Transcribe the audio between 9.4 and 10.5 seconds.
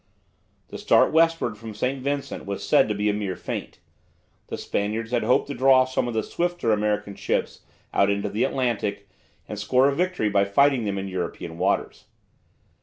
and score a victory by